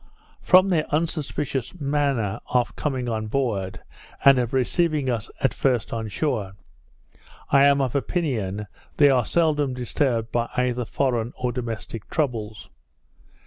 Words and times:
From 0.41 0.67
their 0.69 0.87
unsuspicious 0.89 1.79
manner 1.79 2.39
of 2.47 2.75
coming 2.75 3.07
on 3.07 3.27
board, 3.27 3.81
and 4.25 4.39
of 4.39 4.51
receiving 4.51 5.11
us 5.11 5.29
at 5.41 5.53
first 5.53 5.93
on 5.93 6.07
shore, 6.07 6.53
I 7.51 7.65
am 7.65 7.81
of 7.81 7.93
opinion, 7.93 8.65
they 8.97 9.11
are 9.11 9.25
seldom 9.25 9.75
disturbed 9.75 10.31
by 10.31 10.49
either 10.57 10.85
foreign 10.85 11.33
or 11.37 11.51
domestic 11.51 12.09
troubles. 12.09 12.67